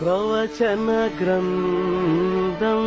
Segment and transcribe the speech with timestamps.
[0.00, 2.82] ప్రవచన గ్రంథం.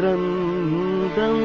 [0.00, 1.38] గ్రంథం.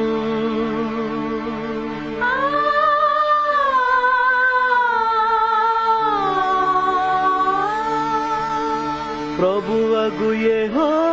[9.38, 11.09] ప్రభువగు యెహోవా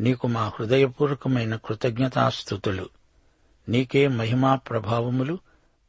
[0.00, 2.88] నీకు మా హృదయపూర్వకమైన కృతజ్ఞతాస్థుతులు.
[3.68, 5.38] నీకే మహిమా ప్రభావములు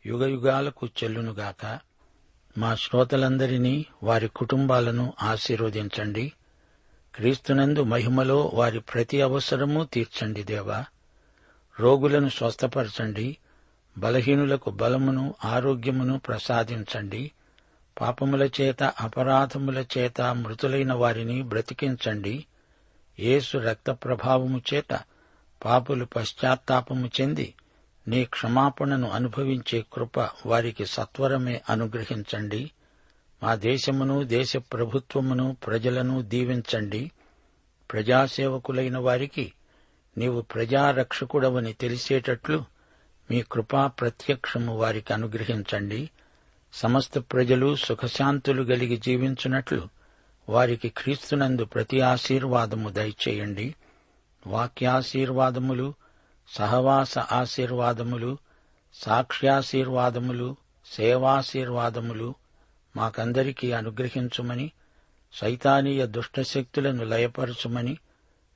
[0.05, 1.79] యుగయుగాలకు చెల్లునుగాక.
[2.57, 6.33] మా శ్రోతలందరినీ వారి కుటుంబాలను ఆశీర్వదించండి.
[7.15, 10.85] క్రీస్తునందు మహిమలో వారి ప్రతి అవసరము తీర్చండి దేవా.
[11.79, 13.37] రోగులను స్వస్థపరచండి.
[13.97, 17.31] బలహీనులకు బలమును ఆరోగ్యమును ప్రసాదించండి.
[18.01, 22.45] పాపముల చేత అపరాధముల చేత మృతులైన వారిని బ్రతికించండి.
[23.19, 24.99] యేసు రక్త ప్రభావము చేత
[25.65, 27.53] పాపులు పశ్చాత్తాపము చెంది
[28.07, 32.71] నీ క్షమాపణను అనుభవించే కృప వారికి సత్వరమే అనుగ్రహించండి.
[33.43, 37.11] మా దేశమును దేశ ప్రభుత్వమును ప్రజలను దీవించండి.
[37.91, 39.53] ప్రజాసేవకులైన వారికి
[40.17, 42.63] నీవు ప్రజారక్షకుడవని తెలిసేటట్లు
[43.31, 46.09] మీ కృపా ప్రత్యక్షము వారికి అనుగ్రహించండి.
[46.73, 49.87] సమస్త ప్రజలు సుఖశాంతులు గలిగి జీవించున్నట్లు
[50.49, 53.75] వారికి క్రీస్తునందు ప్రతి ఆశీర్వాదము దయచేయండి.
[54.47, 55.93] వాక్యాశీర్వాదములు
[56.49, 58.37] సహవాస ఆశీర్వాదములు
[58.93, 60.55] సాక్ష్యాశీర్వాదములు
[60.91, 62.35] సేవాశీర్వాదములు
[62.95, 64.71] మాకందరికీ అనుగ్రహించుమని
[65.33, 67.97] సైతానీయ దుష్టశక్తులను లయపరచుమని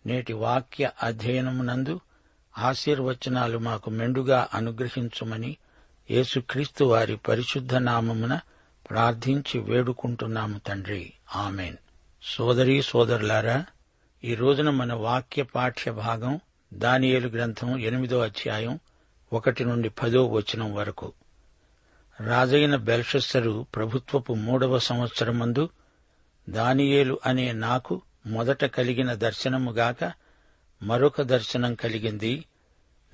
[0.06, 2.00] నేటి వాక్య అధ్యయనమునందు
[2.57, 5.57] ఆశీర్వచనాలు మాకు మెండుగా అనుగ్రహించుమని
[6.12, 8.39] యేసుక్రీస్తు వారి పరిశుద్ధ నామమున
[8.89, 11.13] ప్రార్థించి వేడుకుంటున్నాము తండ్రి.
[11.35, 11.77] ఆమెన్.
[12.24, 13.65] సోదరీ సోదరులారా
[14.24, 16.39] ఈ రోజున మన వాక్య పాఠ్య భాగం
[16.74, 18.80] దానియేలు గ్రంథం ఎనిమిదో అధ్యాయం
[19.33, 21.13] ఒకటి నుండి పదో వచనం వరకు.
[22.19, 25.69] రాజైన బెల్షస్సరు ప్రభుత్వపు మూడవ సంవత్సరమందు
[26.50, 30.13] దానియేలు అనే నాకు మొదట కలిగిన దర్శనముగాక
[30.83, 32.45] మరొక దర్శనం కలిగింది.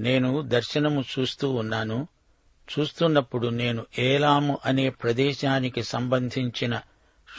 [0.01, 2.07] నేను దర్శనము చూస్తూ ఉన్నాను.
[2.79, 6.81] చూస్తున్నప్పుడు నేను ఏలాము అనే ప్రదేశానికి సంబంధించిన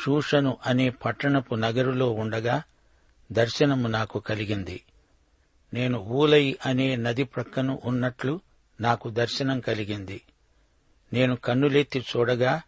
[0.02, 2.62] షూషను అనే పట్టణపు నగరులో ఉండగా
[3.32, 4.82] దర్శనము నాకు కలిగింది.
[5.74, 8.40] నేను ఊలై అనే నది ప్రక్కను ఉన్నట్లు
[8.80, 10.22] నాకు దర్శనం కలిగింది.
[11.12, 12.62] నేను కన్నులెత్తి చూడగా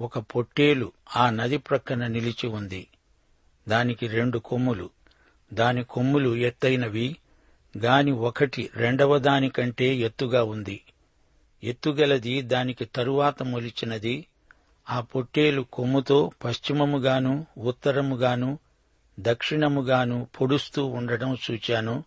[0.00, 2.86] ఒక పొట్టేలు ఆ నది ప్రక్కన నిలిచి ఉంది.
[3.68, 4.90] దానికి రెండు కొమ్ములు.
[5.52, 7.16] దాని కొమ్ములు ఎత్తైనవి.
[7.78, 10.80] గాని ఒకటి రెండవ దానికంటే ఎత్తుగా ఉంది.
[11.64, 14.26] ఎత్తుగలది దానికి తరువాత మొలిచినది.
[14.90, 18.58] ఆ పొట్టేలు కొమ్ముతో పశ్చిమముగాను ఉత్తరముగాను
[19.20, 22.04] దక్షిణముగాను పొడుస్తూ ఉండడం చూచాను.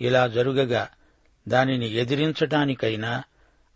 [0.00, 0.88] ఇలా జరుగగా
[1.48, 3.22] దానిని ఎదిరించటానికైనా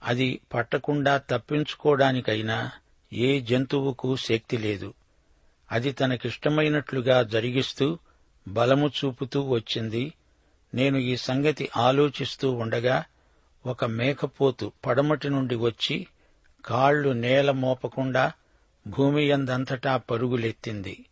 [0.02, 2.70] అది పట్టకుండా తప్పించుకోవడానికైనా
[3.12, 4.94] ఏ జంతువుకు శక్తి లేదు.
[5.72, 7.98] అది తనకిష్టమైనట్లుగా జరిగిస్తూ
[8.48, 10.12] బలము చూపుతూ వచ్చింది.
[10.74, 13.04] నేను ఈ సంగతి ఆలోచిస్తూ ఉండగా
[13.66, 16.06] ఒక మేకపోతు పడమటి నుండి వచ్చి
[16.64, 18.32] కాళ్ళు నేల మోపకుండా
[18.86, 21.04] భూమి యందంతటా పరుగులెత్తింది.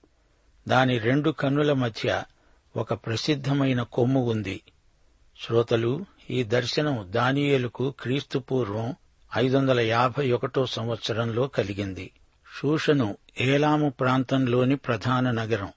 [0.68, 2.22] దాని రెండు కన్నుల మధ్య
[2.76, 4.60] ఒక ప్రసిద్ధమైన కొమ్ము ఉంది.
[5.46, 8.94] శ్రోతలు ఈ దర్శనం దానియేలుకు క్రీస్తు పూర్వం
[9.36, 12.10] ఐదు వందల యాభై ఒకటో సంవత్సరంలో కలిగింది.
[12.58, 15.68] షూషను ఏలాము ప్రాంతంలోని ప్రధాన నగరం.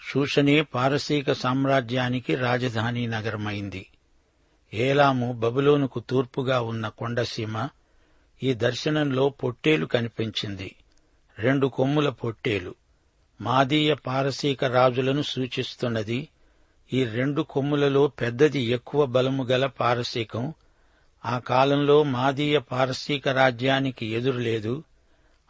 [0.00, 3.86] షూషనే పారసీక సామ్రాజ్యానికి రాజధాని నగరమైంది.
[4.74, 7.68] ఏలాము బబులోనుకు తూర్పుగా ఉన్న కొండసీమ
[8.42, 10.76] ఈ దర్శనంలో పొట్టేలు కనిపించింది.
[11.38, 12.74] రెండు కొమ్ముల పొట్టేలు.
[13.40, 16.28] మాదీయ పారసీక రాజులను సూచిస్తున్నది
[16.94, 20.52] ఈ రెండు కొమ్ములలో పెద్దది ఎక్కువ బలము గల పారసీకం.
[21.24, 24.84] ఆ కాలంలో మాదీయ పారసీక రాజ్యానికి ఎదురులేదు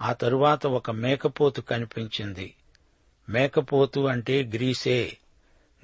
[0.02, 2.54] ఆ తరువాత ఒక మేకపోతు కనిపించింది.
[3.28, 5.16] మేకపోతు అంటే గ్రీసే.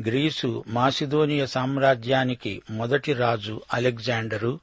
[0.05, 4.61] గ్రీసు మాసిదోనియ సామ్రాజ్యానికి మొదటి రాజు అలెగ్జాండరు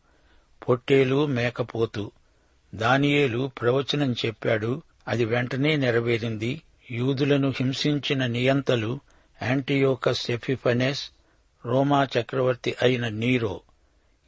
[0.69, 2.11] పొట్టేలు మేకపోతు.
[2.75, 6.61] దానియేలు ప్రవచనం చెప్పాడు అది వెంటనే నెరవేరింది.
[6.91, 8.99] యూదులను హింసించిన నియంతలు
[9.43, 11.09] యాంటియోకస్ ఎఫిఫనెస్
[11.65, 13.61] రోమా చక్రవర్తి అయిన నీరో.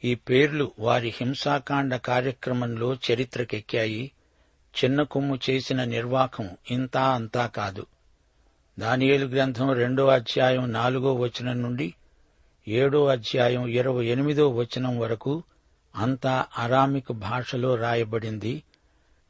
[0.04, 4.12] ఈ పేర్లు వారి హింసాకాండ కార్యక్రమంలో చరిత్రకెక్కాయి.
[4.84, 7.86] చిన్న కొమ్ము చేసిన నిర్వాకం ఇంతా అంతా కాదు.
[8.78, 11.94] దానియేలు గ్రంథం రెండో అధ్యాయం నాలుగో వచనం నుండి
[12.68, 15.42] ఏడో అధ్యాయం ఇరవై ఎనిమిదో వచనం వరకు
[15.96, 18.62] అంతా అరామిక్ భాషలో రాయబడింది.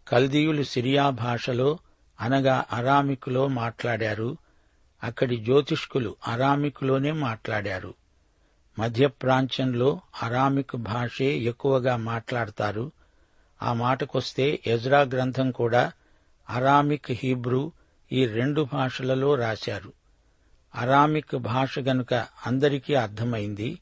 [0.08, 1.78] కల్దీయులు సిరియా భాషలో
[2.20, 4.36] అనగా అరామికులో మాట్లాడారు.
[5.04, 7.94] అక్కడి జ్యోతిష్కులు అరామికులోనే మాట్లాడారు.
[8.78, 12.92] మధ్య ప్రాంతంలో అరామిక్ భాషే ఎక్కువగా మాట్లాడతారు.
[13.62, 15.92] ఆ మాటకొస్తే ఎజ్రా గ్రంథం కూడా
[16.50, 17.72] అరామిక్ హీబ్రూ
[18.12, 19.92] ఈ రెండు భాషలలో రాశారు.
[20.74, 22.14] అరామిక్ భాష గనుక
[22.46, 23.78] అందరికీ అర్థమైంది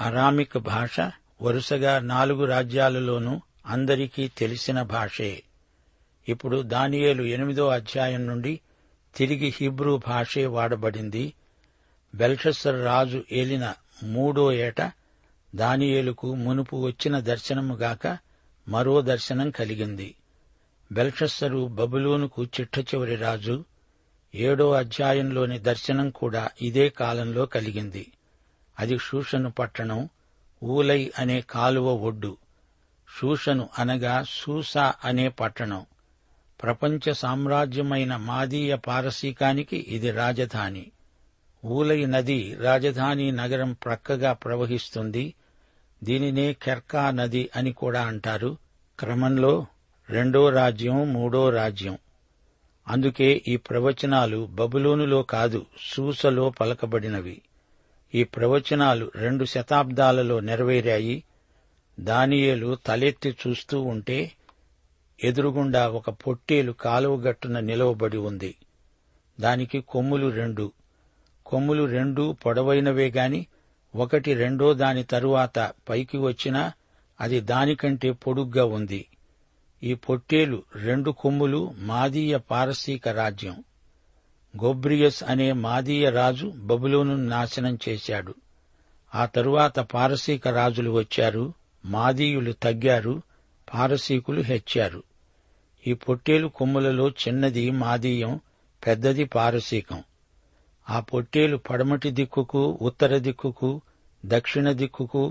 [0.00, 1.00] అరామిక్ భాష
[1.42, 5.42] వరుసగా నాలుగు రాజ్యాలలోనూ అందరికీ తెలిసిన భాషే.
[6.28, 8.60] ఇప్పుడు దానియేలు ఎనిమిదో అధ్యాయం నుండి
[9.18, 11.32] తిరిగి హీబ్రూ భాషే వాడబడింది.
[12.14, 14.92] బెల్షస్సర్ రాజు ఏలిన మూడో ఏట
[15.54, 18.18] దానియేలుకు మునుపు వచ్చిన దర్శనముగాక
[18.68, 20.14] మరో దర్శనం కలిగింది.
[20.92, 23.64] బెల్షస్సరు బబులోనుకు చిట్ట చివరి రాజు
[24.34, 28.12] ఏడో అధ్యాయంలోని దర్శనం కూడా ఇదే కాలంలో కలిగింది.
[28.78, 30.08] అది షూషను పట్టణం
[30.64, 32.36] ఊలై అనే కాలువ ఒడ్డు.
[33.18, 35.86] షూషను అనగా సూసా అనే పట్టణం.
[36.62, 40.86] ప్రపంచ సామ్రాజ్యమైన మాదీయ పారసీకానికి ఇది రాజధాని.
[41.64, 45.34] ఊలై నది రాజధాని నగరం ప్రక్కగా ప్రవహిస్తుంది.
[46.04, 48.56] దీనినే కెర్కా నది అని కూడా అంటారు.
[49.00, 49.66] క్రమంలో
[50.10, 51.98] రెండో రాజ్యం మూడో రాజ్యం.
[52.88, 57.42] అందుకే ఈ ప్రవచనాలు బబులోనులో కాదు సూసలో పలకబడినవి.
[58.14, 61.24] ఈ ప్రవచనాలు రెండు శతాబ్దాలలో నెరవేరాయి.
[62.00, 64.32] దానియేలు తలెత్తి చూస్తూ ఉంటే
[65.24, 68.54] ఎదురుగుండా ఒక పొట్టేలు కాలువగట్టున నిలవబడి ఉంది.
[69.40, 70.72] దానికి కొమ్ములు రెండు.
[71.46, 73.46] కొమ్ములు రెండు పొడవైనవే గాని
[73.96, 76.72] ఒకటి రెండో దాని తరువాత పైకి వచ్చినా
[77.20, 79.06] అది దానికంటే పొడుగ్గా ఉంది.
[79.82, 83.64] ఈ పొట్టేలు రెండు కొమ్ములు మాదీయ పారసీక రాజ్యం.
[84.62, 88.34] గోబ్రియస్ అనే మాదీయ రాజు బబులోను నాశనం చేశాడు.
[89.14, 91.52] ఆ తరువాత పారసీక రాజులు వచ్చారు
[91.84, 93.22] మాదీయులు తగ్గారు
[93.74, 95.02] పారసీకులు హెచ్చారు.
[95.88, 98.32] ఈ పొట్టేలు కొమ్ములలో చిన్నది మాదీయం
[98.86, 100.00] పెద్దది పారసీకం.
[100.90, 103.70] ఆ పొట్టేలు పడమటి దిక్కుకు ఉత్తర దిక్కుకు
[104.26, 105.22] దక్షిణ దిక్కుకు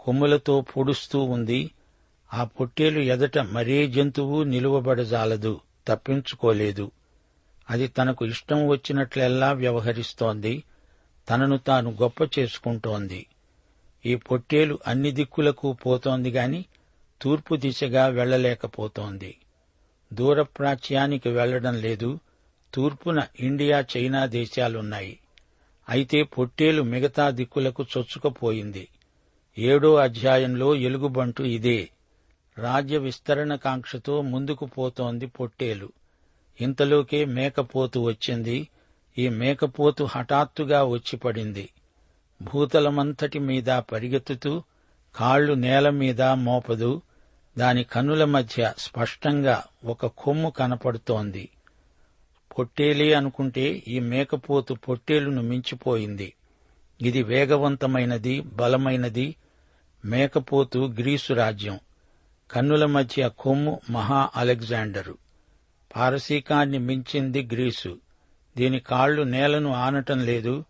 [0.00, 1.60] కొమ్ములతో పొడుస్తూ ఉంది.
[2.34, 6.86] ఆ పొట్టేలు ఎదట మరే జంతువు నిలువబడజాలదు తప్పించుకోలేదు.
[7.70, 10.54] అది తనకు ఇష్టం వచ్చినట్లెల్లా వ్యవహరిస్తోంది
[11.30, 13.26] తనను తాను గొప్ప చేసుకుంటోంది.
[14.06, 16.60] ఈ పొట్టేలు అన్ని దిక్కులకు పోతోంది గాని
[17.20, 19.32] తూర్పు దిశగా వెళ్ళలేకపోతోంది
[20.12, 22.18] దూరప్రాచ్యానికి వెళ్ళడం లేదు.
[22.74, 25.18] తూర్పున ఇండియా చైనా దేశాలున్నాయి.
[25.88, 28.88] అయితే పొట్టేలు మిగతా దిక్కులకు చొచ్చుకుపోయింది.
[29.58, 31.90] ఏడో అధ్యాయంలో ఎలుగుబంటు ఇదే.
[32.58, 35.92] రాజ్య విస్తరణ కాంక్షతో ముందుకు పోతోంది పొట్టేలు.
[36.60, 38.68] ఇంతలోకే మేకపోతు వచ్చింది.
[39.18, 41.68] ఈ మేకపోతు హఠాత్తుగా వచ్చి పడింది.
[42.42, 44.62] భూతలమంతటి మీద పరిగెత్తుతూ
[45.16, 47.02] కాళ్ళు నేల మీద మోపదు.
[47.60, 51.48] దాని కన్నుల మధ్య స్పష్టంగా ఒక కొమ్ము కనపడుతోంది.
[52.58, 56.34] పొట్టేలే అనుకుంటే ఈ మేకపోతు పొట్టేలును మించిపోయింది.
[57.00, 59.36] ఇది వేగవంతమైనది బలమైనది
[60.04, 61.80] మేకపోతు గ్రీసు రాజ్యం.
[62.50, 65.18] కన్నుల మధ్య కొమ్ము మహా అలెగ్జాండరు.
[65.96, 67.98] పారసీకాన్ని మించింది గ్రీసు.
[68.56, 70.64] దీని కాళ్ళు నేలను ఆనటం లేదు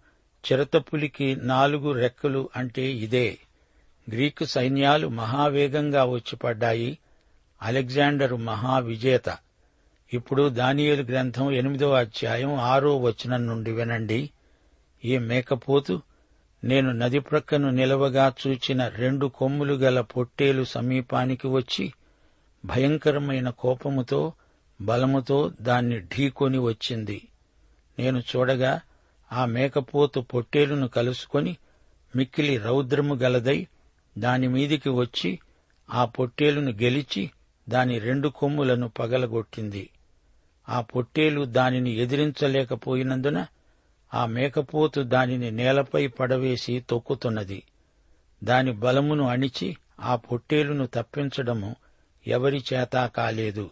[0.47, 3.39] చిరతపులికి నాలుగు రెక్కలు అంటే ఇదే.
[4.13, 6.99] గ్రీకు సైన్యాలు మహావేగంగా వచ్చిపడ్డాయి.
[7.63, 9.37] అలెగ్జాండరు మహావిజేత.
[10.13, 14.31] ఇప్పుడు దానియేలు గ్రంథం ఎనిమిదో అధ్యాయం ఆరో వచనం నుండి వినండి.
[15.05, 16.03] ఈ మేకపోతు
[16.65, 21.93] నేను నది ప్రక్కను నిలవగా చూచిన రెండు కొమ్ములు గల పొట్టేలు సమీపానికి వచ్చి
[22.65, 24.33] భయంకరమైన కోపముతో
[24.81, 27.29] బలముతో దాన్ని ఢీకొని వచ్చింది.
[27.99, 28.81] నేను చూడగా
[29.33, 31.57] ఆ మేకపోతు పొట్టేలును కలుసుకొని
[32.17, 33.67] మిక్కిలి రౌద్రము గలదై
[34.19, 35.39] దానిమీదికి వచ్చి
[35.91, 37.31] ఆ పొట్టేలును గెలిచి
[37.69, 39.91] దాని రెండు కొమ్ములను పగలగొట్టింది.
[40.69, 43.47] ఆ పొట్టేలు దానిని ఎదిరించలేకపోయినందున
[44.15, 47.63] ఆ మేకపోతు దానిని నేలపై పడవేసి తొక్కుతున్నది.
[48.45, 51.77] దాని బలమును అణిచి ఆ పొట్టేలును తప్పించడము
[52.27, 53.71] ఎవరి చేతా కాలేదు.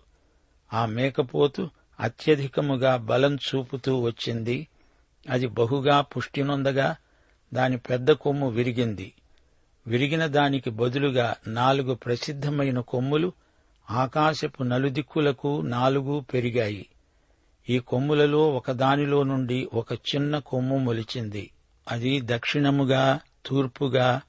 [0.72, 4.68] ఆ మేకపోతు అత్యధికముగా బలం చూపుతూ వచ్చింది.
[5.30, 6.96] అది బహుగా పుష్టినొందగా
[7.54, 9.12] దాని పెద్ద కొమ్ము విరిగింది.
[9.88, 13.32] విరిగిన దానికి బదులుగా నాలుగు ప్రసిద్ధమైన కొమ్ములు
[13.90, 16.86] ఆకాశపు నలుదిక్కులకు నాలుగు పెరిగాయి.
[17.68, 21.50] ఈ కొమ్ములలో ఒకదానిలో నుండి ఒక చిన్న కొమ్ము మొలిచింది.
[21.88, 24.20] అది దక్షిణముగా తూర్పుగా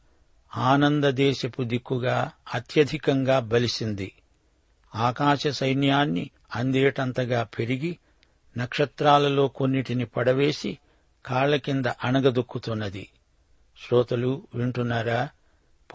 [0.56, 4.12] ఆనందదేశపు దిక్కుగా అత్యధికంగా బలిసింది.
[4.96, 7.98] ఆకాశ సైన్యాన్ని అందేటంతగా పెరిగి
[8.58, 10.78] నక్షత్రాలలో కొన్నిటిని పడవేసి
[11.26, 13.10] కాళ్ళ కింద అణగదొక్కుతున్నది.
[13.88, 15.30] శ్రోతలు వింటున్నారా?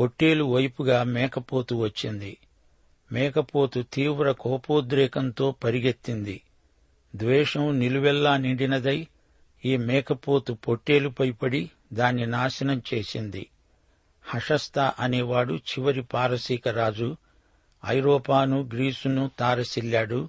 [0.01, 2.37] పొట్టేలు వైపుగా మేకపోతు వచ్చింది.
[3.13, 6.43] మేకపోతు తీవ్ర కోపోద్రేకంతో పరిగెత్తింది.
[7.17, 9.07] ద్వేషం నిలువెల్లా నిండినదై
[9.65, 13.47] ఈ మేకపోతు పొట్టేలుపై పడి దాన్ని నాశనం చేసింది.
[14.25, 17.17] హషస్త అనేవాడు చివరి పారసీక రాజు
[17.87, 20.29] ఐరోపాను గ్రీసును తారసిల్లాడు.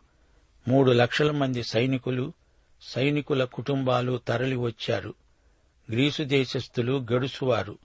[0.68, 2.34] మూడు లక్షల మంది సైనికులు
[2.82, 5.14] సైనికుల కుటుంబాలు తరలి వచ్చారు
[5.92, 7.78] గ్రీసు దేశస్థులు గడుసువారు.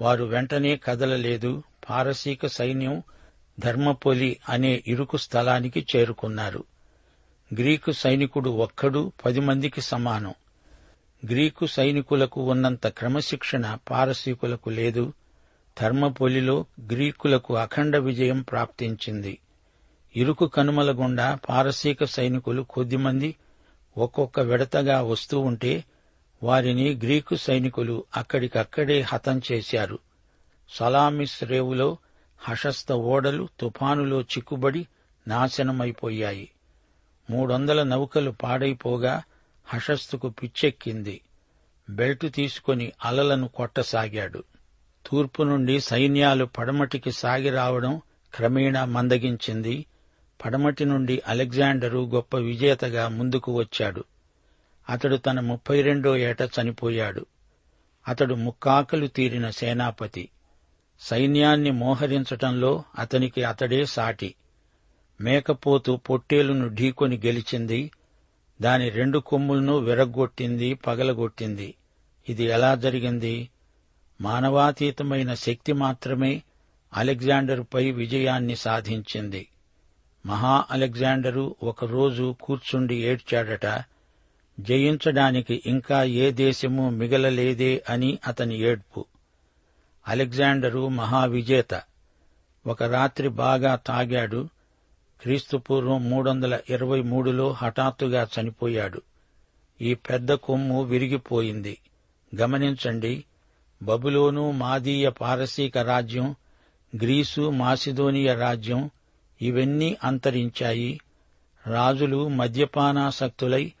[0.00, 1.62] వారు వెంటనే కదలలేదు.
[1.90, 3.02] పారసీక సైన్యం
[3.58, 6.64] ధర్మపొలి అనే ఇరుకు స్థలానికి చేరుకున్నారు.
[7.54, 10.34] గ్రీకు సైనికుడు ఒక్కడు పది మందికి సమానం.
[11.24, 15.12] గ్రీకు సైనికులకు ఉన్నంత క్రమశిక్షణ పారసీకులకు లేదు.
[15.80, 19.38] ధర్మపొలిలో గ్రీకులకు అఖండ విజయం ప్రాప్తించింది.
[20.16, 23.36] ఇరుకు కనుమల గుండా పారసీక సైనికులు కొద్దిమంది
[23.98, 25.84] ఒక్కొక్క విడతగా వస్తూ ఉంటే
[26.42, 29.98] వారిని గ్రీకు సైనికులు అక్కడికక్కడే హతం చేశారు.
[30.68, 31.96] సలామిస్ రేవులో
[32.38, 34.86] హషస్త ఓడలు తుఫానులో చిక్కుబడి
[35.28, 36.50] నాశనమైపోయాయి.
[37.30, 39.22] మూడొందల నౌకలు పాడైపోగా
[39.64, 41.20] హషస్తుకు పిచ్చెక్కింది.
[41.90, 44.44] బెల్టు తీసుకుని అలలను కొట్టసాగాడు.
[45.06, 48.00] తూర్పు నుండి సైన్యాలు పడమటికి సాగిరావడం
[48.34, 49.86] క్రమేణా మందగించింది.
[50.44, 54.04] పడమటి నుండి అలెగ్జాండరు గొప్ప విజేతగా ముందుకు వచ్చాడు.
[54.90, 57.26] అతడు తన ముప్పై రెండో ఏట చనిపోయాడు.
[58.08, 60.28] అతడు ముక్కాకలు తీరిన సేనాపతి.
[61.00, 64.34] సైన్యాన్ని మోహరించటంలో అతనికి అతడే సాటి.
[65.20, 67.90] మేకపోతు పొట్టేలును ఢీకొని గెలిచింది.
[68.62, 71.74] దాని రెండు కొమ్ములను విరగ్గొట్టింది పగలగొట్టింది.
[72.28, 73.48] ఇది ఎలా జరిగింది?
[74.20, 76.42] మానవాతీతమైన శక్తి మాత్రమే
[76.94, 79.48] అలెగ్జాండరుపై విజయాన్ని సాధించింది.
[80.26, 83.66] మహా అలెగ్జాండరు ఒకరోజు కూర్చుండి ఏడ్చాడట
[84.60, 89.04] జయించడానికి ఇంకా ఏ దేశము మిగలలేదే అని అతని ఏడ్పు.
[90.08, 91.82] అలెగ్జాండరు మహావిజేత.
[92.66, 94.48] ఒక రాత్రి బాగా తాగాడు.
[95.20, 99.02] క్రీస్తుపూర్వం మూడు వందల ఇరవై మూడులో హఠాత్తుగా చనిపోయాడు.
[99.80, 101.78] ఈ పెద్ద కొమ్ము విరిగిపోయింది.
[102.40, 103.24] గమనించండి
[103.82, 106.34] బబులోను మాదీయ పారసీక రాజ్యం
[106.96, 108.90] గ్రీసు మాసిదోనియ రాజ్యం
[109.42, 111.00] ఇవన్నీ అంతరించాయి.
[111.66, 113.72] రాజులు మద్యపానాసక్తులై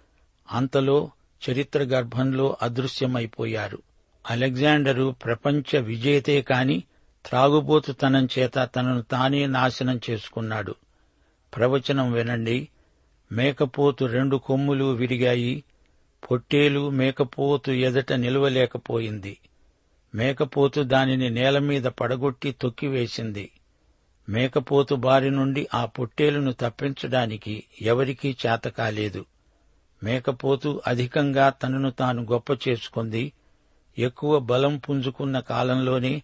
[0.52, 1.10] అంతలో
[1.50, 3.82] చరిత్ర గర్భంలో అదృశ్యమైపోయారు.
[4.30, 6.84] అలెగ్జాండరు ప్రపంచ విజేతే కాని
[7.26, 10.74] త్రాగుబోతుతనం చేత తనను తానే నాశనం చేసుకున్నాడు.
[11.56, 12.68] ప్రవచనం వినండి.
[13.32, 15.64] మేకపోతు రెండు కొమ్ములు విరిగాయి
[16.30, 19.38] పొట్టేలు మేకపోతు ఎదట నిలవలేకపోయింది.
[20.14, 23.50] మేకపోతు దానిని నేలమీద పడగొట్టి తొక్కివేసింది.
[24.28, 29.24] మేకపోతు బారి నుండి ఆ పొట్టేలును తప్పించడానికి ఎవరికీ చేతకాలేదు.
[30.06, 33.32] మేకపోతు అధికంగా తనను తాను గొప్ప చేసుకుంది.
[33.98, 36.22] ఎక్కువ బలం పుంజుకున్న కాలంలోనే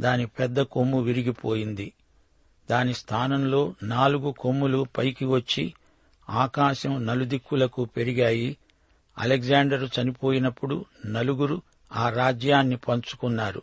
[0.00, 1.92] దాని పెద్ద కొమ్ము విరిగిపోయింది.
[2.70, 5.74] దాని స్థానంలో నాలుగు కొమ్ములు పైకి వచ్చి
[6.30, 8.56] ఆకాశం నలుదిక్కులకు పెరిగాయి.
[9.18, 11.62] అలెగ్జాండరు చనిపోయినప్పుడు నలుగురు
[11.92, 13.62] ఆ రాజ్యాన్ని పంచుకున్నారు.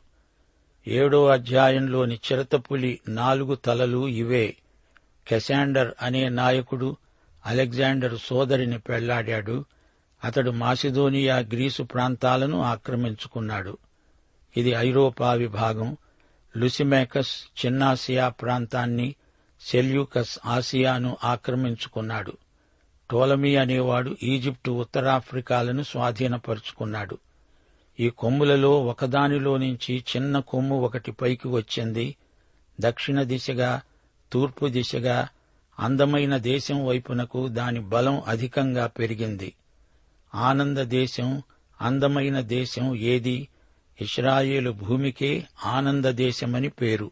[0.87, 4.55] ఏడో అధ్యాయంలోని చిరతపులి నాలుగు తలలు ఇవే.
[5.27, 6.97] కెసాండర్ అనే నాయకుడు
[7.45, 9.65] అలెగ్జాండర్ సోదరిని పెళ్ళాడాడు.
[10.23, 13.77] అతడు మాసిదోనియా గ్రీసు ప్రాంతాలను ఆక్రమించుకున్నాడు.
[14.57, 15.97] ఇది ఐరోపా విభాగం.
[16.57, 19.15] లుసిమేకస్ చిన్నాసియా ప్రాంతాన్ని
[19.61, 22.33] సెల్యూకస్ ఆసియాను ఆక్రమించుకున్నాడు.
[23.11, 27.17] టోలమీ అనేవాడు ఈజిప్టు ఉత్తరాఫ్రికాలను స్వాధీనపరుచుకున్నాడు.
[27.99, 32.15] ఈ కొమ్ములలో ఒకదానిలో నుంచి చిన్న కొమ్ము ఒకటి పైకి వచ్చింది.
[32.79, 33.81] దక్షిణ దిశగా
[34.31, 35.27] తూర్పు దిశగా
[35.79, 39.53] అందమైన దేశం వైపునకు దాని బలం అధికంగా పెరిగింది.
[40.35, 41.41] ఆనంద దేశం
[41.81, 43.47] అందమైన దేశం ఏది?
[44.01, 47.11] ఇస్రాయేలు భూమికే ఆనంద దేశమని పేరు.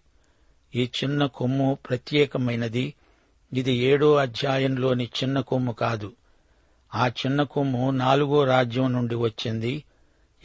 [0.75, 2.93] ఈ చిన్న కొమ్ము ప్రత్యేకమైనది.
[3.53, 6.13] ఇది ఏడో అధ్యాయంలోని చిన్న కొమ్ము కాదు.
[6.95, 9.83] ఆ చిన్న కొమ్ము నాలుగో రాజ్యం నుండి వచ్చింది.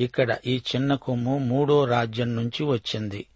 [0.01, 3.27] ఇక్కడ ఈ చిన్న కొమ్ము మూడో రాజ్యం నుంచి వచ్చింది.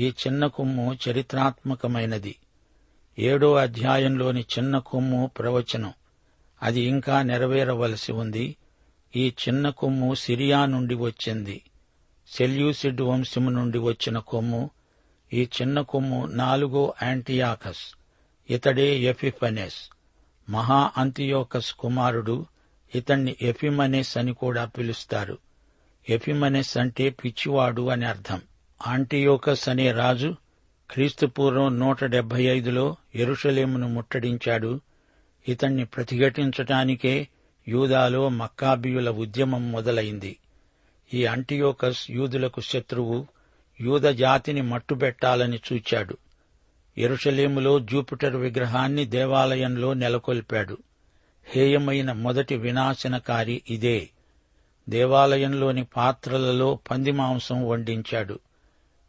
[0.00, 2.36] ఈ చిన్న కొమ్ము చరిత్రాత్మకమైనది.
[3.18, 5.92] ఏడో అధ్యాయంలోని చిన్న కొమ్ము ప్రవచనం.
[6.62, 8.56] అది ఇంకా నెరవేరవలసి ఉంది.
[9.16, 11.62] ఈ చిన్న కొమ్ము సిరియా నుండి వచ్చింది.
[12.28, 14.70] సెల్యూసిడ్ వంశము నుండి వచ్చిన కొమ్ము.
[15.32, 17.98] ఈ చిన్న కొమ్ము నాలుగో యాంటియాకస్
[18.50, 19.90] ఇతడే ఎఫిఫనెస్.
[20.50, 22.46] మహా అంతియోకస్ కుమారుడు
[22.94, 25.38] ఇతణ్ణి ఎఫిమనెస్ అని కూడా పిలుస్తారు.
[26.10, 28.40] ఎఫిమనెస్ అంటే పిచ్చివాడు అని అర్థం.
[28.86, 30.34] ఆంటియోకస్ అనే రాజు
[30.90, 34.80] క్రీస్తుపూర్వం నూట డెబ్బై ఐదులో ఎరుషలేమును ముట్టడించాడు.
[35.48, 37.28] ఇతన్ని ప్రతిఘటించటానికే
[37.68, 40.36] యూదాలో మక్కాబియుల ఉద్యమం మొదలైంది.
[41.14, 43.26] ఈ అంటియోకస్ యూదులకు శత్రువు
[43.80, 46.16] యూద జాతిని మట్టుబెట్టాలని చూచాడు.
[46.98, 50.78] ఎరుషలేములో జూపిటర్ విగ్రహాన్ని దేవాలయంలో నెలకొల్పాడు.
[51.46, 54.08] హేయమైన మొదటి వినాశనకారి ఇదే.
[54.88, 58.38] దేవాలయంలోని పాత్రలలో పంది మాంసం వండించాడు.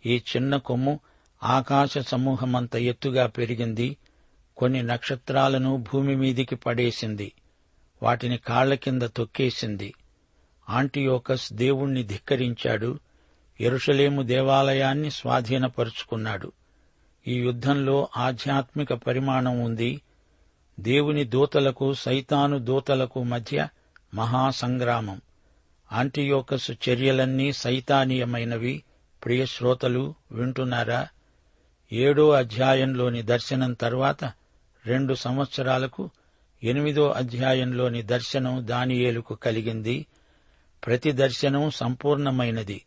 [0.06, 1.00] ఈ చిన్న కొమ్ము
[1.44, 3.98] ఆకాశ సమూహమంత ఎత్తుగా పెరిగింది
[4.58, 7.32] కొన్ని నక్షత్రాలను భూమి మీదికి పడేసింది
[8.04, 9.94] వాటిని కాళ్ళ కింద తొక్కేసింది.
[10.70, 13.00] ఆంటియోకస్ దేవుణ్ణి ధిక్కరించాడు
[13.62, 16.52] ఎరుషలేము దేవాలయాన్ని స్వాధీనపరుచుకున్నాడు.
[17.28, 20.02] ఈ యుద్ధంలో ఆధ్యాత్మిక పరిమాణం ఉంది
[20.80, 23.68] దేవుని దూతలకు సైతాను దూతలకు మధ్య
[24.14, 25.22] మహాసంగ్రామం.
[25.92, 28.84] ఆంటియోకస్ చర్యలన్నీ సైతానీయమైనవి.
[29.26, 31.08] ప్రియశ్రోతలు వింటున్నారా?
[31.94, 34.34] ఏడో అధ్యాయంలోని దర్శనం తర్వాత
[34.86, 36.10] రెండు సంవత్సరాలకు
[36.64, 40.06] ఎనిమిదో అధ్యాయంలోని దర్శనం దానియేలుకు కలిగింది.
[40.86, 42.86] ప్రతి దర్శనం సంపూర్ణమైనది.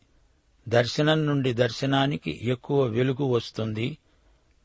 [0.69, 3.99] దర్శనం నుండి దర్శనానికి ఎక్కువ వెలుగు వస్తుంది.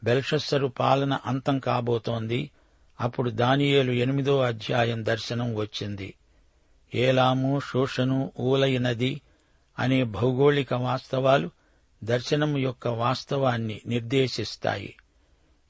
[0.03, 2.51] బెల్షస్సరు పాలన అంతం కాబోతోంది.
[3.01, 6.13] అప్పుడు దానియేలు ఎనిమిదో అధ్యాయం దర్శనం వచ్చింది.
[6.95, 9.21] ఏలాము శోషను ఊలయి నది
[9.79, 11.49] అనే భౌగోళిక వాస్తవాలు
[12.03, 14.95] దర్శనం యొక్క వాస్తవాన్ని నిర్దేశిస్తాయి.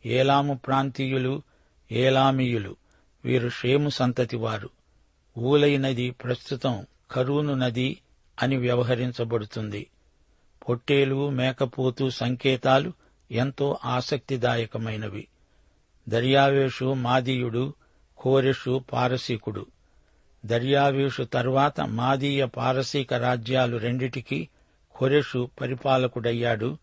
[0.05, 1.41] ఏలాము ప్రాంతీయులు
[1.91, 2.75] ఏలామీయులు
[3.25, 4.69] వీరు షేము సంతతివారు
[5.37, 8.01] ఊలై నది ప్రస్తుతం కరూను నది
[8.41, 9.87] అని వ్యవహరించబడుతుంది.
[10.69, 12.93] పొట్టేలు మేకపోతు సంకేతాలు
[13.31, 15.27] ఎంతో ఆసక్తిదాయకమైనవి.
[16.09, 17.73] దర్యావేషు మాదీయుడు
[18.17, 19.65] కోరెషు పారసీకుడు.
[20.45, 24.47] దర్యావేషు తర్వాత మాదీయ పారసీక రాజ్యాలు రెండిటికీ
[24.97, 26.77] కొరెషు పరిపాలకుడయ్యాడు.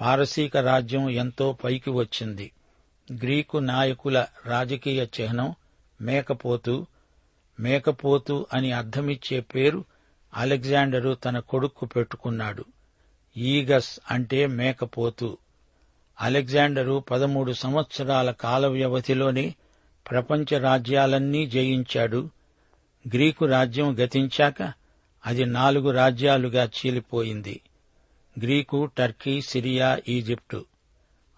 [0.00, 2.52] పారసీక రాజ్యం ఎంతో పైకి వచ్చింది.
[3.12, 5.54] గ్రీకు నాయకుల రాజకీయ చిహ్నం
[6.00, 6.86] మేకపోతు
[7.60, 9.84] మేకపోతు అని అర్థమిచ్చే పేరు
[10.34, 12.64] అలెగ్జాండరు తన కొడుక్కు పెట్టుకున్నాడు.
[13.36, 15.38] ఈగస్ అంటే మేకపోతు.
[16.20, 19.54] అలెగ్జాండరు పదమూడు సంవత్సరాల కాల వ్యవధిలోనే
[20.10, 22.30] ప్రపంచ రాజ్యాలన్నీ జయించాడు.
[23.08, 24.83] గ్రీకు రాజ్యం గతించాక
[25.26, 27.60] అది నాలుగు రాజ్యాలుగా చీలిపోయింది.
[28.38, 30.64] Greek Turkey Syria Egypt.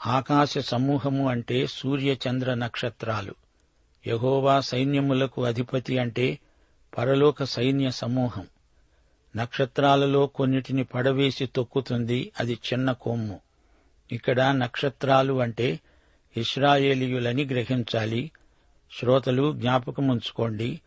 [0.07, 3.35] ఆకాశ సమూహము అంటే సూర్యచంద్ర నక్షత్రాలు.
[4.07, 6.39] యహోవా సైన్యములకు అధిపతి అంటే
[6.99, 8.47] పరలోక సైన్య సమూహం.
[9.37, 13.41] నక్షత్రాలలో కొన్నిటిని పడవేసి తొక్కుతుంది అది చిన్న కొమ్ము.
[14.13, 15.81] ఇక్కడ నక్షత్రాలు అంటే
[16.37, 18.31] ఇస్రాయేలీయులని గ్రహించాలి.
[19.01, 20.81] శ్రోతలు జ్ఞాపకముంచుకోండి.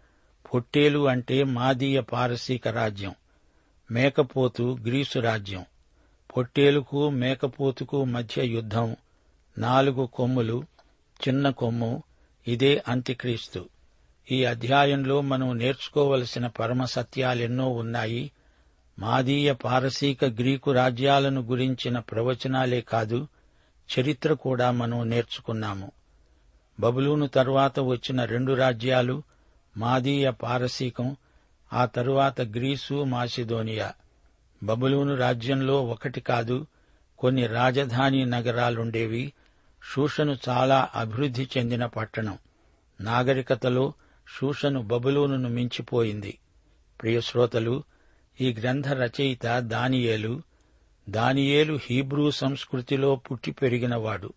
[0.54, 3.16] పొట్టేలు అంటే మాదీయ పారసీక రాజ్యం
[3.92, 5.66] మేకపోతు గ్రీసు రాజ్యం.
[6.38, 8.96] పొట్టేలుకు మేకపోతుకు మధ్య యుద్ధం
[9.58, 10.64] నాలుగు కొమ్ములు
[11.28, 12.04] చిన్న కొమ్ము
[12.48, 13.70] ఇదే అంత్యక్రీస్తు.
[14.32, 18.32] ఈ అధ్యాయంలో మనం నేర్చుకోవలసిన పరమ సత్యాలెన్నో ఉన్నాయి.
[19.00, 23.28] మాదీయ పారసీక గ్రీకు రాజ్యాలను గురించిన ప్రవచనాలే కాదు
[24.00, 25.92] చరిత్ర కూడా మనం నేర్చుకున్నాము.
[26.80, 29.24] బబులూను తర్వాత వచ్చిన రెండు రాజ్యాలు
[29.78, 31.16] మాదీయ పారసీకం
[31.74, 33.94] ఆ తరువాత గ్రీసు మాసిదోనియా.
[34.64, 36.68] బబులూను రాజ్యంలో ఒకటి కాదు
[37.20, 39.34] కొన్ని రాజధాని నగరాలుండేవి.
[39.94, 42.38] షూషను చాలా అభివృద్ధి చెందిన పట్టణం.
[43.02, 43.94] నాగరికతలో
[44.40, 46.40] షూషను బబులూనును మించిపోయింది.
[47.02, 47.84] ప్రియశ్రోతలు
[48.42, 50.42] ఈ గ్రంథ రచయిత దానియేలు.
[51.10, 54.34] దానియేలు హీబ్రూ సంస్కృతిలో పుట్టి పెరిగినవాడు.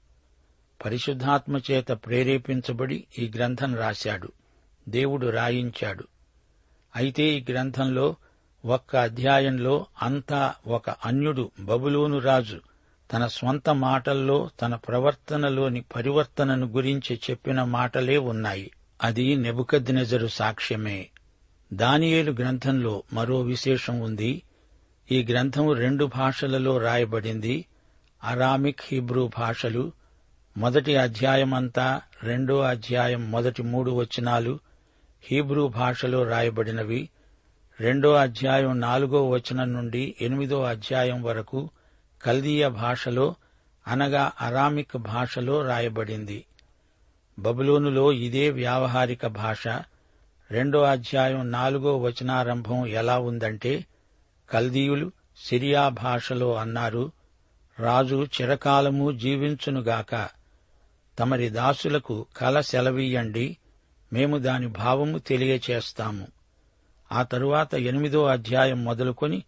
[0.84, 4.32] పరిశుద్ధాత్మ చేత ప్రేరేపించబడి ఈ గ్రంథం రాశాడు.
[4.88, 6.04] దేవుడు రాయించాడు.
[6.96, 8.16] అయితే ఈ గ్రంథంలో
[8.64, 12.60] ఒక్క అధ్యాయంలో అంతా ఒక అన్యుడు బబులోను రాజు
[13.12, 18.70] తన స్వంత మాటల్లో తన ప్రవర్తనలోని పరివర్తనను గురించి చెప్పిన మాటలే ఉన్నాయి.
[19.02, 21.08] అది నెబుకద్నెజరు సాక్ష్యమే.
[21.72, 24.42] దానియేలు గ్రంథంలో మరో విశేషం ఉంది.
[25.12, 27.64] ఈ గ్రంథం రెండు భాషలలో రాయబడింది.
[28.24, 29.92] అరామిక్ హిబ్రూ భాషలు.
[30.56, 34.58] మొదటి అధ్యాయమంతా రెండో అధ్యాయం మొదటి మూడు వచనాలు.
[35.24, 37.08] హీబ్రూ భాషలో రాయబడినవి
[37.80, 41.70] రెండో అధ్యాయం నాలుగో వచనం నుండి ఎనిమిదో అధ్యాయం వరకు
[42.22, 43.34] కల్దీయ భాషలో
[43.88, 46.44] అనగా అరామిక్ భాషలో రాయబడింది.
[47.38, 49.68] బబులోనులో ఇదే వ్యావహారిక భాష.
[50.50, 53.86] రెండో అధ్యాయం నాలుగో వచనారంభం ఎలా ఉందంటే
[54.50, 57.12] కల్దీయులు సిరియా భాషలో అన్నారు
[57.78, 60.28] రాజు చిరకాలము జీవించునుగాక.
[61.18, 63.56] తమరి దాసులకు కల సెలవీయండి.
[64.12, 66.26] మేము దాని భావము తెలియచేస్తాము.
[67.12, 69.42] ఆ తరువాత ఎనిమిదో అధ్యాయం మొదలుకొని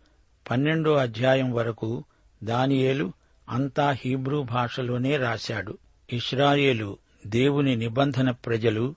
[0.51, 2.05] పన్నెండో అధ్యాయం వరకు
[2.45, 3.13] దానియేలు
[3.49, 5.79] అంతా హీబ్రూ భాషలోనే రాశాడు.
[6.13, 8.95] ఇస్రాయేలు దేవుని నిబంధన ప్రజలు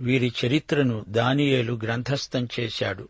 [0.00, 3.08] వీరి చరిత్రను దానియేలు గ్రంథస్థం చేశాడు.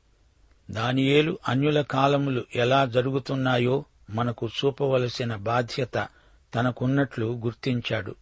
[0.71, 6.09] దానియేలు అన్యుల కాలములు ఎలా జరుగుతున్నాయో మనకు చూపవలసిన బాధ్యత
[6.55, 8.15] తనకున్నట్లు గుర్తించాడు.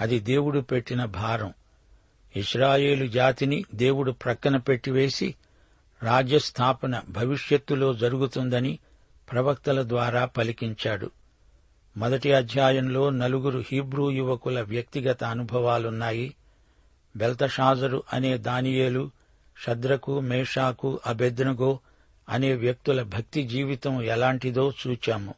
[0.00, 1.54] అది దేవుడు పెట్టిన భారం.
[2.36, 5.34] ఇస్రాయేలు జాతిని దేవుడు ప్రక్కన పెట్టివేసి
[6.02, 8.78] రాజ్యస్థాపన భవిష్యత్తులో జరుగుతుందని
[9.32, 11.10] ప్రవక్తల ద్వారా పలికించాడు.
[11.96, 16.34] మొదటి అధ్యాయంలో నలుగురు హీబ్రూ యువకుల వ్యక్తిగత అనుభవాలున్నాయి.
[17.16, 19.10] బెల్తషాజరు అనే దానియేలు
[19.66, 21.78] షద్రకు మేషాకు అబెద్నగో
[22.28, 25.34] అనే వ్యక్తుల భక్తి జీవితం ఎలాంటిదో చూచాము.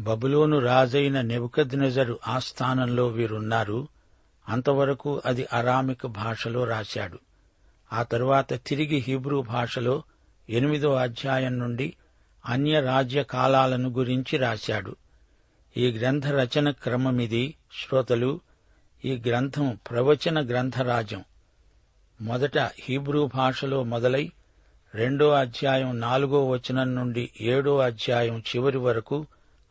[0.00, 3.88] బబులోను రాజైన నెబుకద్నెజరు ఆస్థానంలో వీరున్నారు.
[4.48, 7.18] అంతవరకు అది అరామిక్ భాషలో రాశాడు.
[7.92, 10.02] ఆ తరువాత తిరిగి హీబ్రూ భాషలో
[10.50, 11.96] ఎనిమిదో అధ్యాయం నుండి
[12.46, 14.96] అన్య రాజ్య కాలాలను గురించి రాశాడు.
[15.76, 18.40] ఈ గ్రంథ రచన క్రమమిది శ్రోతలు.
[19.04, 21.24] ఈ గ్రంథం ప్రవచన గ్రంథరాజం.
[22.20, 24.32] మొదట హీబ్రూ భాషలో మొదలై
[24.94, 29.26] రెండో అధ్యాయం నాలుగో వచనం నుండి ఏడో అధ్యాయం చివరి వరకు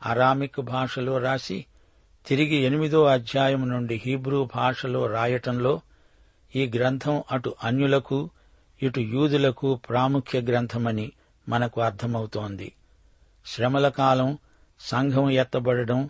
[0.05, 1.65] అరామిక్ భాషలో రాసి
[2.27, 5.81] తిరిగి ఎనిమిదో అధ్యాయం నుండి హీబ్రూ భాషలో రాయటంలో
[6.55, 8.29] ఈ గ్రంథం అటు అన్యులకు
[8.83, 11.12] ఇటు యూదులకు ప్రాముఖ్య గ్రంథమని
[11.49, 12.73] మనకు అర్థమవుతోంది.
[13.45, 14.38] శ్రమల కాలం
[14.79, 16.09] సంఘం ఎత్తబడడం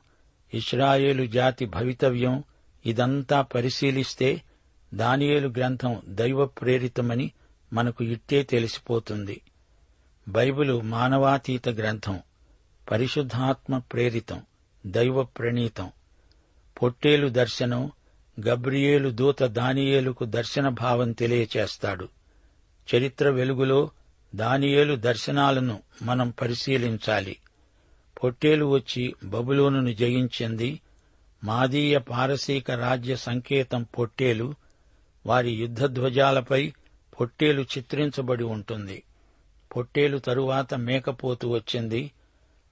[0.53, 2.43] ఇస్రాయేలు జాతి భవితవ్యం
[2.85, 4.41] ఇదంతా పరిశీలిస్తే
[4.93, 7.31] దానియేలు గ్రంథం దైవ ప్రేరితమని
[7.73, 9.41] మనకు ఇట్టే తెలిసిపోతుంది.
[10.27, 12.19] బైబిలు మానవాతీత గ్రంథం
[12.91, 14.41] పరిశుద్ధాత్మ ప్రేరితం
[14.87, 15.91] దైవ ప్రణీతం
[16.81, 17.91] పొట్టేలు దర్శనం
[18.47, 22.07] గబ్రియేలు దూత దానియేలుకు దర్శన భావం తెలియచేస్తాడు.
[22.95, 23.91] చరిత్ర వెలుగులో
[24.35, 27.37] దానియేలు దర్శనాలను మనం పరిశీలించాలి.
[28.23, 30.79] పొట్టేలు వచ్చి బబులోనును జయించింది
[31.43, 34.55] మాదీయ పారసీక రాజ్య సంకేతం పొట్టేలు
[35.25, 36.73] వారి యుద్ధధ్వజాలపై
[37.19, 39.03] పొట్టేలు చిత్రించబడి ఉంటుంది.
[39.75, 42.11] పొట్టేలు తరువాత మేకపోతు వచ్చింది.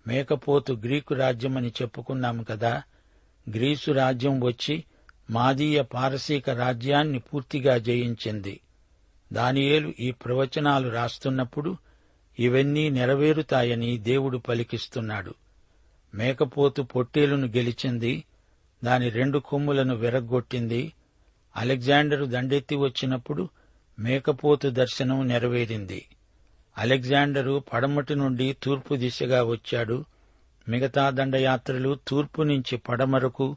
[0.07, 2.83] మేకపోతు గ్రీకు రాజ్యమని చెప్పుకున్నాము కదా
[3.49, 4.83] గ్రీసు రాజ్యం వచ్చి
[5.29, 8.59] మాదీయ పారసీక రాజ్యాన్ని పూర్తిగా జయించింది.
[9.33, 11.77] దానియేలు ఈ ప్రవచనాలు రాస్తున్నప్పుడు
[12.39, 15.33] ఇవన్నీ నెరవేరుతాయని దేవుడు పలికిస్తున్నాడు.
[16.13, 18.23] మేకపోతు పొట్టేలును గెలిచింది
[18.83, 20.93] దాని రెండు కొమ్ములను విరగ్గొట్టింది.
[21.57, 23.49] అలెగ్జాండరు దండెత్తి వచ్చినప్పుడు
[23.99, 26.05] మేకపోతు దర్శనం నెరవేరింది.
[26.77, 30.05] అలెగ్జాండరు పడమటి నుండి తూర్పు దిశగా వచ్చాడు.
[30.69, 33.55] మిగతా దండయాత్రలు తూర్పు నుంచి పడమరకు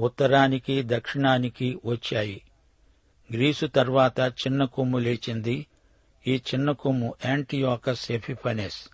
[0.00, 2.42] ఉత్తరానికి దక్షిణానికి వచ్చాయి.
[3.32, 5.66] గ్రీసు తర్వాత చిన్న కొమ్ము లేచింది.
[6.26, 8.90] ఈ చిన్న కొమ్ము యాంటీయోకస్ ఎఫిఫనెస్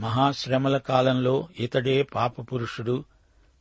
[0.00, 3.04] మహాశ్రమల కాలంలో ఇతడే పాపపురుషుడు.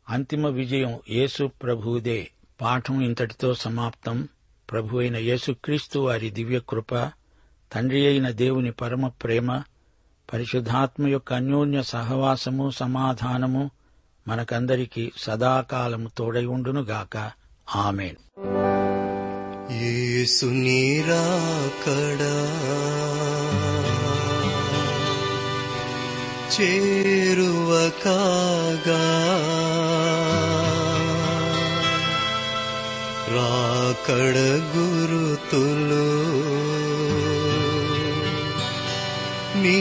[0.09, 2.31] అంతిమ విజయం యేసు ప్రభువుదే.
[2.61, 4.27] పాఠం ఇంతటితో సమాప్తం.
[4.71, 6.95] ప్రభు అయిన యేసుక్రీస్తు వారి దివ్యకృప
[7.73, 9.63] తండ్రి అయిన దేవుని పరమ ప్రేమ
[10.33, 13.71] పరిశుద్ధాత్మ యొక్క అన్యోన్య సహవాసము సమాధానము
[14.27, 17.31] మనకందరికీ సదాకాలము తోడై ఉండునుగాక.
[17.75, 18.15] ఆమెన్.
[19.71, 22.35] యేసు నీరాకడా
[26.59, 29.03] చేరువ కాగా
[33.29, 34.37] రాకడ
[34.75, 36.34] గురుతులు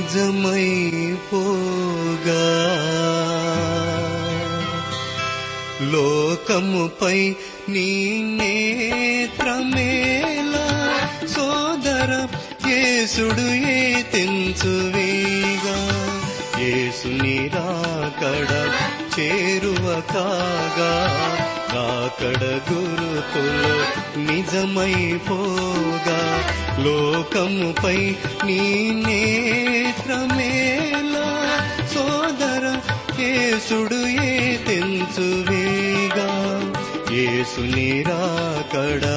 [0.05, 2.45] నిజమైపోగా.
[5.81, 7.35] లోకముపై
[7.69, 10.69] నీ నేత్రమేలా
[11.27, 12.29] సోదర
[12.69, 16.11] యేసుడు ఏ తెంచువేగా
[16.59, 18.73] యేసు నిరాకడ
[19.21, 20.93] చేరువ కాగా.
[21.75, 23.75] రాకడ గురుతులు
[24.19, 26.45] నిజమైపోగా.
[26.83, 27.99] లోకముపై
[28.47, 28.61] నీ
[29.05, 30.49] నేత్రమేలా
[31.95, 32.65] సోదర
[33.21, 34.31] యేసుడు ఏ
[34.67, 36.31] తెంచువేగా
[37.13, 39.17] యేసు నీరాకడా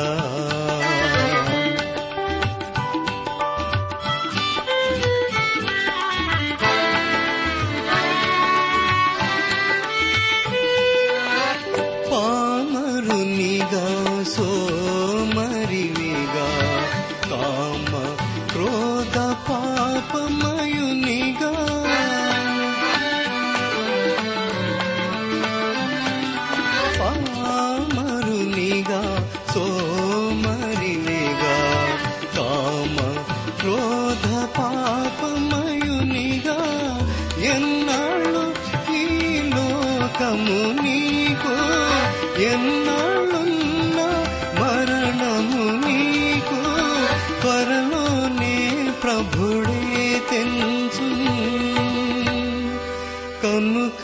[53.43, 54.03] కనుక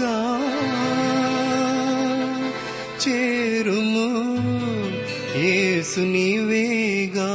[3.03, 4.07] చేరుము
[5.49, 7.31] ఏసుని వేగా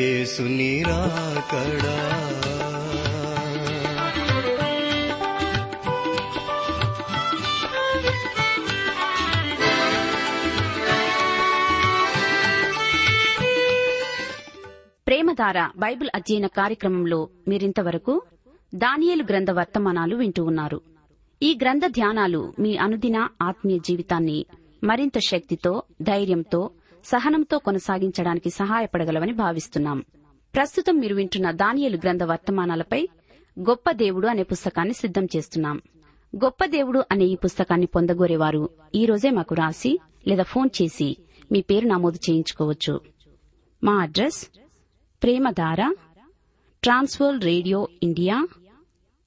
[0.00, 1.98] ఏసుని రాకడా
[15.06, 18.14] ప్రేమధార బైబిల్ అధ్యయన కార్యక్రమంలో మీరింతవరకు
[18.74, 20.80] దానియేలు గ్రంథ వర్తమానాలు వింటూ ఉన్నారు.
[21.42, 24.46] ఈ గ్రంథ ధ్యానాలు మీ అనుదిన ఆత్మీయ జీవితాన్ని
[24.84, 26.70] మరింత శక్తితో ధైర్యంతో
[27.04, 30.04] సహనంతో కొనసాగించడానికి సహాయపడగలవని భావిస్తున్నాం.
[30.54, 33.08] ప్రస్తుతం మీరు వింటున్న దానియలు గ్రంథ వర్తమానాలపై
[33.60, 35.82] గొప్ప దేవుడు అనే పుస్తకాన్ని సిద్ధం చేస్తున్నాం.
[36.36, 41.16] గొప్ప దేవుడు అనే ఈ పుస్తకాన్ని పొందగోరేవారు ఈ రోజే మాకు రాసి లేదా ఫోన్ చేసి
[41.52, 43.00] మీ పేరు నమోదు చేయించుకోవచ్చు.
[43.84, 44.46] మా address
[45.22, 45.94] Premadhara
[46.82, 48.46] Trans World radio India